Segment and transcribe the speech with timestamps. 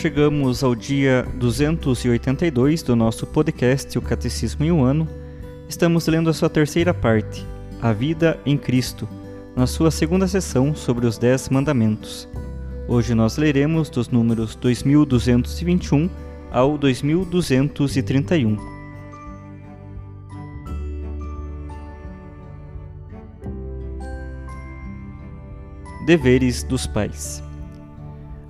[0.00, 5.06] Chegamos ao dia 282 do nosso podcast O Catecismo em um Ano.
[5.68, 7.46] Estamos lendo a sua terceira parte,
[7.82, 9.06] A Vida em Cristo,
[9.54, 12.26] na sua segunda sessão sobre os Dez Mandamentos.
[12.88, 16.08] Hoje nós leremos dos números 2221
[16.50, 18.56] ao 2231.
[26.06, 27.49] Deveres dos Pais.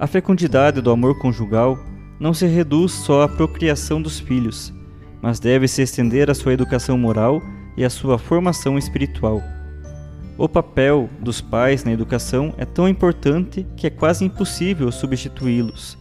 [0.01, 1.79] A fecundidade do amor conjugal
[2.19, 4.73] não se reduz só à procriação dos filhos,
[5.21, 7.43] mas deve se estender à sua educação moral
[7.77, 9.43] e à sua formação espiritual.
[10.39, 15.99] O papel dos pais na educação é tão importante que é quase impossível substituí-los.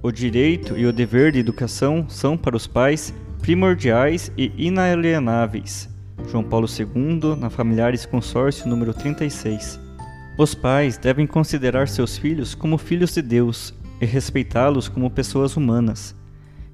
[0.00, 5.88] O direito e o dever de educação são para os pais primordiais e inalienáveis.
[6.30, 9.89] João Paulo II, na Familiares Consórcio número 36.
[10.36, 16.14] Os pais devem considerar seus filhos como filhos de Deus e respeitá-los como pessoas humanas.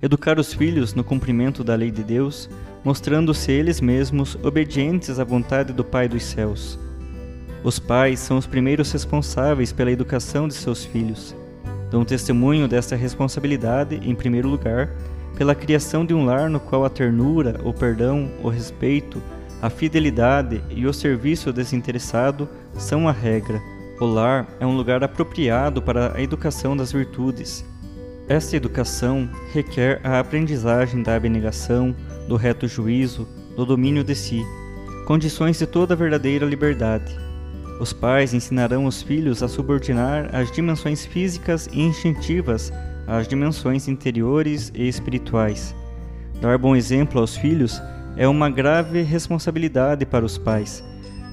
[0.01, 2.49] Educar os filhos no cumprimento da lei de Deus,
[2.85, 6.79] mostrando-se eles mesmos obedientes à vontade do Pai dos céus.
[7.65, 11.35] Os pais são os primeiros responsáveis pela educação de seus filhos.
[11.91, 14.91] Dão testemunho desta responsabilidade, em primeiro lugar,
[15.37, 19.21] pela criação de um lar no qual a ternura, o perdão, o respeito,
[19.61, 23.61] a fidelidade e o serviço desinteressado são a regra.
[24.01, 27.65] O lar é um lugar apropriado para a educação das virtudes.
[28.29, 31.95] Esta educação requer a aprendizagem da abnegação,
[32.29, 33.27] do reto juízo,
[33.57, 34.45] do domínio de si,
[35.07, 37.17] condições de toda verdadeira liberdade.
[37.81, 42.73] Os pais ensinarão os filhos a subordinar as dimensões físicas e instintivas
[43.07, 45.75] às dimensões interiores e espirituais.
[46.41, 47.81] Dar bom exemplo aos filhos
[48.17, 50.83] é uma grave responsabilidade para os pais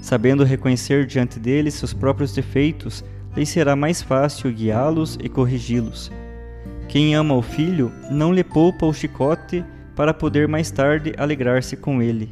[0.04, 3.06] Sabendo reconhecer diante deles seus próprios defeitos,
[3.38, 6.12] lhes será mais fácil guiá-los e corrigi-los.
[6.90, 9.64] Quem ama o filho não lhe poupa o chicote
[9.96, 12.30] para poder mais tarde alegrar-se com ele.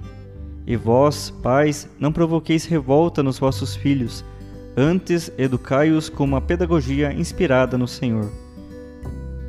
[0.67, 4.25] E vós, pais, não provoqueis revolta nos vossos filhos,
[4.75, 8.29] antes educai-os com uma pedagogia inspirada no Senhor.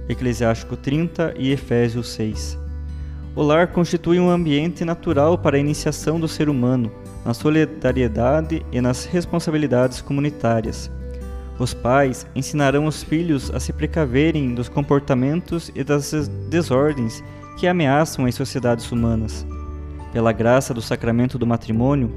[0.09, 2.57] Eclesiástico 30 e Efésios 6.
[3.35, 8.81] O lar constitui um ambiente natural para a iniciação do ser humano na solidariedade e
[8.81, 10.91] nas responsabilidades comunitárias.
[11.59, 16.11] Os pais ensinarão os filhos a se precaverem dos comportamentos e das
[16.49, 17.23] desordens
[17.59, 19.47] que ameaçam as sociedades humanas.
[20.13, 22.11] Pela graça do sacramento do matrimônio,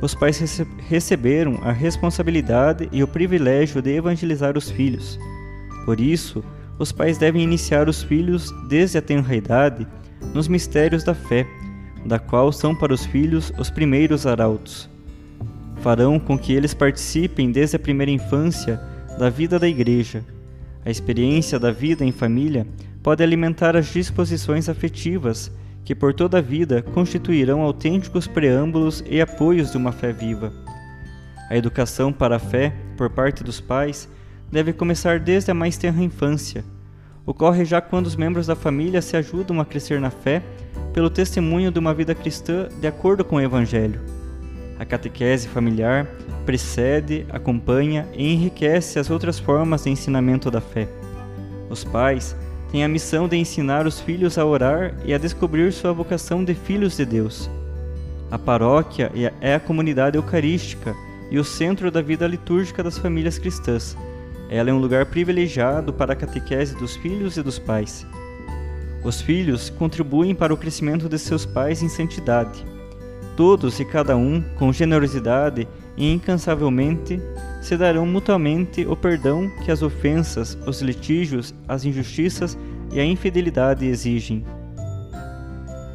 [0.00, 5.18] os pais rece receberam a responsabilidade e o privilégio de evangelizar os filhos.
[5.84, 6.44] Por isso,
[6.78, 9.86] os pais devem iniciar os filhos desde a tenra idade
[10.34, 11.46] nos mistérios da fé
[12.04, 14.88] da qual são para os filhos os primeiros arautos.
[15.76, 18.80] Farão com que eles participem desde a primeira infância
[19.18, 20.24] da vida da Igreja.
[20.84, 22.66] A experiência da vida em família
[23.02, 25.50] pode alimentar as disposições afetivas
[25.84, 30.52] que por toda a vida constituirão autênticos preâmbulos e apoios de uma fé viva.
[31.48, 34.08] A educação para a fé, por parte dos pais,
[34.52, 36.64] deve começar desde a mais tenra infância.
[37.26, 40.42] Ocorre já quando os membros da família se ajudam a crescer na fé
[40.92, 44.00] pelo testemunho de uma vida cristã de acordo com o Evangelho.
[44.78, 46.06] A catequese familiar
[46.46, 50.88] precede, acompanha e enriquece as outras formas de ensinamento da fé.
[51.68, 52.34] Os pais
[52.72, 56.54] têm a missão de ensinar os filhos a orar e a descobrir sua vocação de
[56.54, 57.50] filhos de Deus.
[58.30, 60.94] A paróquia é a comunidade eucarística
[61.30, 63.96] e o centro da vida litúrgica das famílias cristãs.
[64.50, 68.04] Ela é um lugar privilegiado para a catequese dos filhos e dos pais.
[69.04, 72.66] Os filhos contribuem para o crescimento de seus pais em santidade.
[73.36, 77.22] Todos e cada um, com generosidade e incansavelmente,
[77.62, 82.58] se darão mutuamente o perdão que as ofensas, os litígios, as injustiças
[82.92, 84.44] e a infidelidade exigem.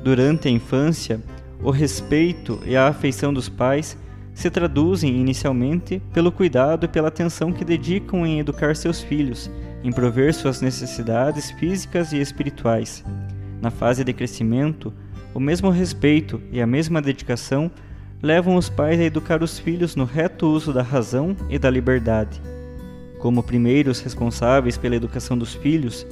[0.01, 1.19] Durante a infância,
[1.61, 3.97] o respeito e a afeição dos pais
[4.35, 9.49] se traduzem inicialmente pelo cuidado e pela atenção que dedicam em educar seus filhos,
[9.81, 13.03] em prover suas necessidades físicas e espirituais.
[13.61, 14.93] Na fase de crescimento,
[15.33, 17.71] o mesmo respeito e a mesma dedicação
[18.21, 22.41] levam os pais a educar os filhos no reto uso da razão e da liberdade.
[23.19, 26.05] Como primeiros responsáveis pela educação dos filhos,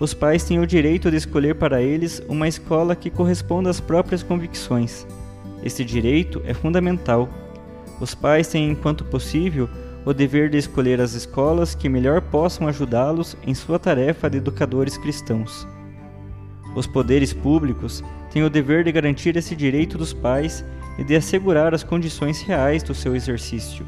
[0.00, 4.22] os pais têm o direito de escolher para eles uma escola que corresponda às próprias
[4.22, 5.06] convicções.
[5.62, 7.28] Este direito é fundamental.
[8.00, 9.68] Os pais têm, enquanto possível,
[10.04, 14.96] o dever de escolher as escolas que melhor possam ajudá-los em sua tarefa de educadores
[14.96, 15.66] cristãos.
[16.74, 20.64] Os poderes públicos têm o dever de garantir esse direito dos pais
[20.98, 23.84] e de assegurar as condições reais do seu exercício.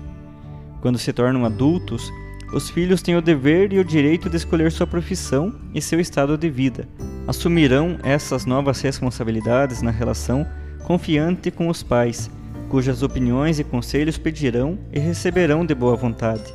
[0.80, 2.10] Quando se tornam adultos,
[2.52, 6.36] os filhos têm o dever e o direito de escolher sua profissão e seu estado
[6.36, 6.88] de vida.
[7.28, 10.46] Assumirão essas novas responsabilidades na relação
[10.84, 12.30] confiante com os pais,
[12.70, 16.54] cujas opiniões e conselhos pedirão e receberão de boa vontade.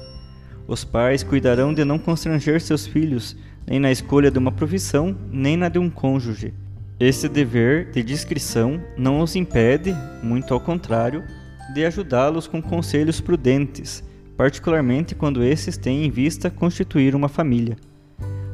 [0.68, 5.56] Os pais cuidarão de não constranger seus filhos, nem na escolha de uma profissão, nem
[5.56, 6.54] na de um cônjuge.
[7.00, 11.24] Esse dever de discrição não os impede, muito ao contrário,
[11.74, 14.04] de ajudá-los com conselhos prudentes
[14.38, 17.78] particularmente quando esses têm em vista constituir uma família.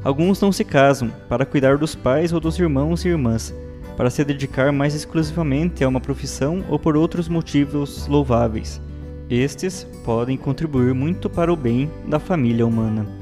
[0.03, 3.53] Alguns não se casam para cuidar dos pais ou dos irmãos e irmãs,
[3.95, 8.81] para se dedicar mais exclusivamente a uma profissão ou por outros motivos louváveis.
[9.29, 13.21] Estes podem contribuir muito para o bem da família humana.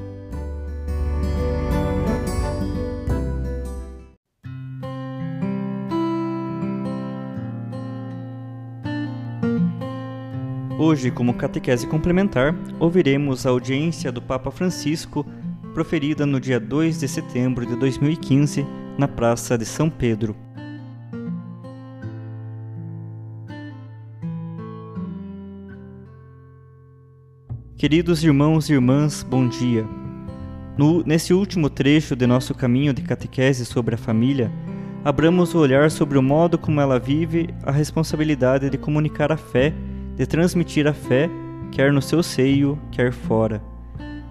[10.79, 15.25] Hoje, como catequese complementar, ouviremos a audiência do Papa Francisco,
[15.73, 18.65] proferida no dia 2 de setembro de 2015,
[18.97, 20.48] na Praça de São Pedro.
[27.79, 29.87] Queridos irmãos e irmãs, bom dia.
[30.77, 34.51] No, nesse último trecho de nosso caminho de catequese sobre a família,
[35.01, 39.73] abramos o olhar sobre o modo como ela vive a responsabilidade de comunicar a fé
[40.17, 41.29] de transmitir a fé,
[41.71, 43.63] quer no seu seio, quer fora.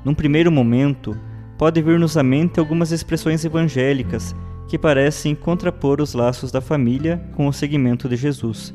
[0.05, 1.19] Num primeiro momento,
[1.57, 4.37] pode vir-nos à mente algumas expressões evangélicas
[4.69, 8.75] que parecem contrapor os laços da família com o seguimento de Jesus.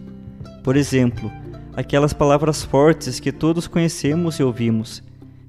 [0.64, 1.32] Por exemplo,
[1.76, 5.04] aquelas palavras fortes que todos conhecemos e ouvimos: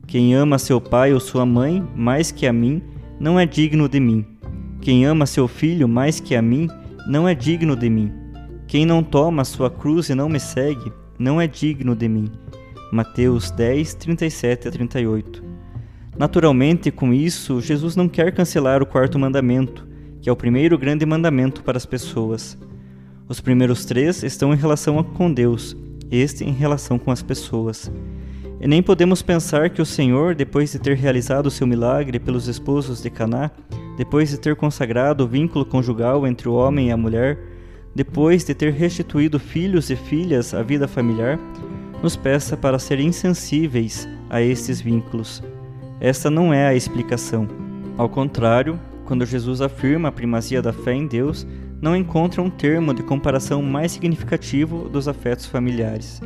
[0.07, 2.83] Quem ama seu pai ou sua mãe mais que a mim,
[3.21, 4.27] não é digno de mim.
[4.81, 6.69] Quem ama seu filho mais que a mim,
[7.07, 8.13] não é digno de mim.
[8.67, 12.31] Quem não toma sua cruz e não me segue, não é digno de mim.
[12.91, 15.43] Mateus 10, 37 a 38.
[16.17, 19.87] Naturalmente, com isso, Jesus não quer cancelar o quarto mandamento,
[20.21, 22.57] que é o primeiro grande mandamento para as pessoas.
[23.29, 25.77] Os primeiros três estão em relação com Deus,
[26.11, 27.91] este em relação com as pessoas.
[28.61, 32.49] E nem podemos pensar que o Senhor, depois de ter realizado o seu milagre pelos
[32.49, 33.51] esposos de Caná,
[33.97, 37.39] depois de ter consagrado o vínculo conjugal entre o homem e a mulher,
[37.95, 41.39] depois de ter restituído filhos e filhas à vida familiar,
[42.03, 45.43] nos peça para ser insensíveis a estes vínculos.
[46.01, 47.49] Esta não é a explicação.
[47.97, 51.47] Ao contrário, quando Jesus afirma a primazia da fé em Deus,
[51.85, 56.19] não encontra um termo de comparação mais significativo dos afetos familiares.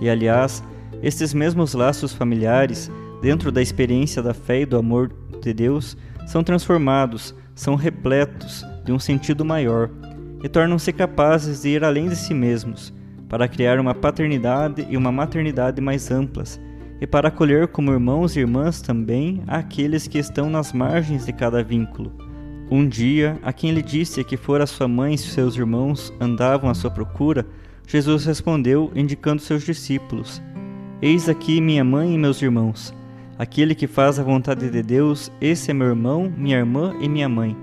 [0.00, 0.64] E aliás,
[1.02, 5.94] estes mesmos laços familiares, dentro da experiência da fé e do amor de Deus,
[6.26, 9.90] são transformados, são repletos de um sentido maior,
[10.42, 12.90] e tornam-se capazes de ir além de si mesmos,
[13.28, 16.58] para criar uma paternidade e uma maternidade mais amplas,
[16.98, 21.62] e para acolher como irmãos e irmãs também aqueles que estão nas margens de cada
[21.62, 22.23] vínculo.
[22.70, 26.74] Um dia, a quem lhe disse que fora sua mãe e seus irmãos andavam à
[26.74, 27.46] sua procura,
[27.86, 30.42] Jesus respondeu, indicando seus discípulos:
[31.02, 32.94] Eis aqui minha mãe e meus irmãos.
[33.38, 37.28] Aquele que faz a vontade de Deus, esse é meu irmão, minha irmã e minha
[37.28, 37.56] mãe.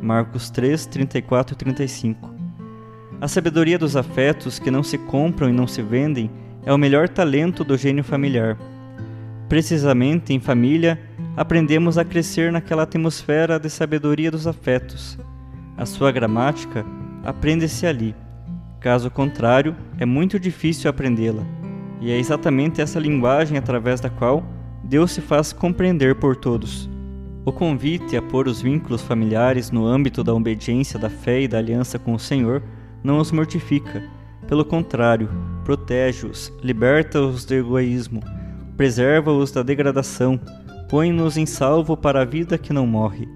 [0.00, 2.34] Marcos 3, 34 e 35.
[3.20, 6.30] A sabedoria dos afetos que não se compram e não se vendem
[6.64, 8.58] é o melhor talento do gênio familiar.
[9.48, 11.00] Precisamente em família,
[11.36, 15.18] aprendemos a crescer naquela atmosfera de sabedoria dos afetos.
[15.76, 16.84] A sua gramática
[17.22, 18.14] aprende-se ali.
[18.80, 21.42] Caso contrário, é muito difícil aprendê-la.
[22.00, 24.44] E é exatamente essa linguagem através da qual
[24.82, 26.88] Deus se faz compreender por todos.
[27.44, 31.58] O convite a pôr os vínculos familiares no âmbito da obediência da fé e da
[31.58, 32.62] aliança com o Senhor
[33.04, 34.02] não os mortifica.
[34.48, 35.28] Pelo contrário,
[35.64, 38.20] protege-os, liberta-os do egoísmo,
[38.76, 40.40] preserva-os da degradação,
[40.88, 43.28] põe-nos em salvo para a vida que não morre.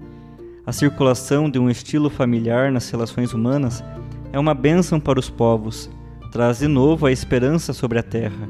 [0.65, 3.83] A circulação de um estilo familiar nas relações humanas
[4.31, 5.89] é uma bênção para os povos,
[6.31, 8.47] traz de novo a esperança sobre a terra.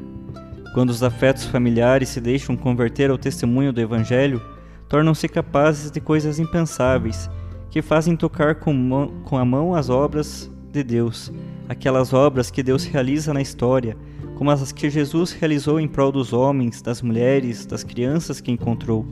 [0.72, 4.40] Quando os afetos familiares se deixam converter ao testemunho do Evangelho,
[4.88, 7.28] tornam-se capazes de coisas impensáveis,
[7.70, 11.32] que fazem tocar com, com a mão as obras de Deus,
[11.68, 13.96] aquelas obras que Deus realiza na história,
[14.36, 19.06] como as que Jesus realizou em prol dos homens, das mulheres, das crianças que encontrou.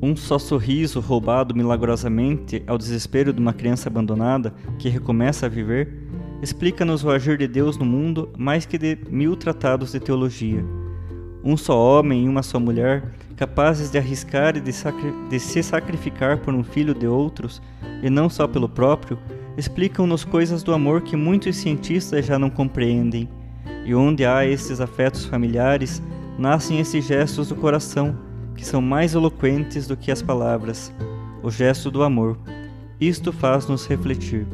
[0.00, 6.02] Um só sorriso roubado milagrosamente ao desespero de uma criança abandonada que recomeça a viver
[6.42, 10.64] explica-nos o agir de Deus no mundo mais que de mil tratados de teologia.
[11.44, 14.72] Um só homem e uma só mulher, capazes de arriscar e de,
[15.30, 17.62] de se sacrificar por um filho de outros,
[18.02, 19.18] e não só pelo próprio,
[19.56, 23.28] explicam-nos coisas do amor que muitos cientistas já não compreendem.
[23.84, 26.02] E onde há esses afetos familiares,
[26.38, 28.16] nascem esses gestos do coração,
[28.54, 30.92] que são mais eloquentes do que as palavras,
[31.42, 32.38] o gesto do amor.
[33.00, 34.46] Isto faz-nos refletir.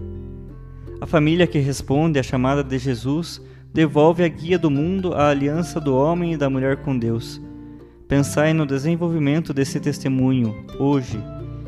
[1.00, 3.40] A família que responde à chamada de Jesus
[3.72, 7.40] devolve a guia do mundo à aliança do homem e da mulher com Deus.
[8.08, 11.22] Pensai no desenvolvimento desse testemunho, hoje.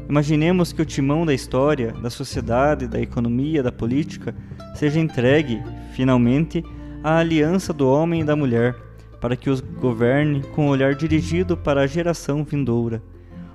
[0.09, 4.35] Imaginemos que o timão da história, da sociedade, da economia, da política
[4.75, 5.63] seja entregue,
[5.93, 6.65] finalmente,
[7.03, 8.77] à aliança do homem e da mulher,
[9.21, 13.03] para que os governe com o olhar dirigido para a geração vindoura.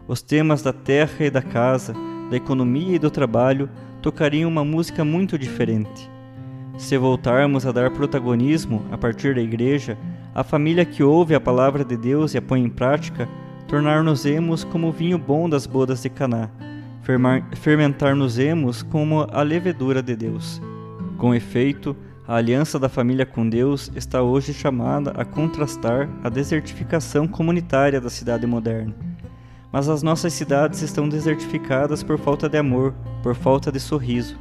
[0.07, 1.93] Os temas da terra e da casa,
[2.29, 3.69] da economia e do trabalho
[4.01, 6.09] tocariam uma música muito diferente.
[6.77, 9.97] Se voltarmos a dar protagonismo, a partir da igreja,
[10.33, 13.27] à família que ouve a palavra de Deus e a põe em prática,
[13.67, 16.49] tornar-nos-emos como o vinho bom das bodas de Caná,
[17.53, 20.61] fermentar-nos-emos como a levedura de Deus.
[21.17, 21.95] Com efeito,
[22.27, 28.09] a aliança da família com Deus está hoje chamada a contrastar a desertificação comunitária da
[28.09, 28.95] cidade moderna
[29.75, 34.39] mas as nossas cidades estão desertificadas por falta de amor, por falta de sorriso.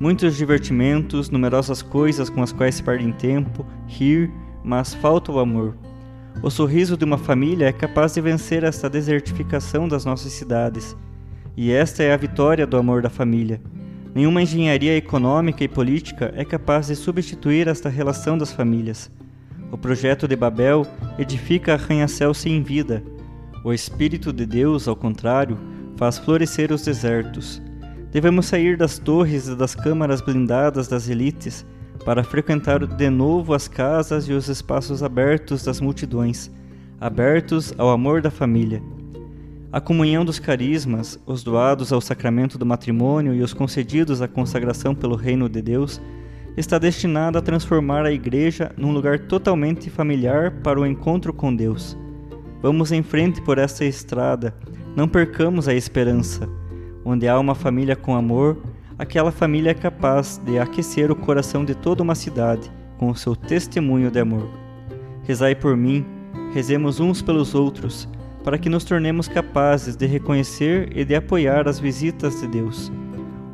[0.00, 4.32] Muitos divertimentos, numerosas coisas com as quais se perde tempo, rir,
[4.64, 5.76] mas falta o amor.
[6.42, 10.96] O sorriso de uma família é capaz de vencer esta desertificação das nossas cidades,
[11.54, 13.60] e esta é a vitória do amor da família.
[14.14, 19.10] Nenhuma engenharia econômica e política é capaz de substituir esta relação das famílias.
[19.72, 20.86] O projeto de Babel
[21.18, 23.02] edifica arranha-céu sem vida,
[23.64, 25.58] o Espírito de Deus, ao contrário,
[25.96, 27.62] faz florescer os desertos.
[28.12, 31.64] Devemos sair das torres e das câmaras blindadas das elites
[32.04, 36.50] para frequentar de novo as casas e os espaços abertos das multidões,
[37.00, 38.82] abertos ao amor da família.
[39.74, 44.94] A comunhão dos carismas, os doados ao sacramento do matrimônio e os concedidos à consagração
[44.94, 46.00] pelo reino de Deus,
[46.56, 51.98] está destinada a transformar a igreja num lugar totalmente familiar para o encontro com Deus.
[52.62, 54.54] Vamos em frente por essa estrada,
[54.94, 56.48] não percamos a esperança.
[57.04, 58.62] Onde há uma família com amor,
[58.96, 63.34] aquela família é capaz de aquecer o coração de toda uma cidade com o seu
[63.34, 64.48] testemunho de amor.
[65.24, 66.06] Rezai por mim,
[66.52, 68.08] rezemos uns pelos outros,
[68.44, 72.92] para que nos tornemos capazes de reconhecer e de apoiar as visitas de Deus.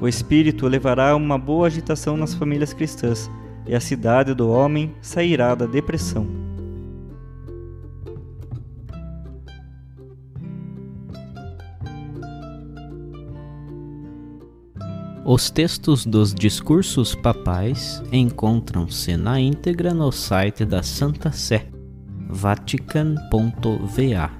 [0.01, 3.31] O Espírito levará uma boa agitação nas famílias cristãs,
[3.67, 6.27] e a cidade do homem sairá da depressão.
[15.25, 21.69] Os textos dos discursos papais encontram-se na íntegra no site da Santa Sé,
[22.29, 24.40] vatican.va.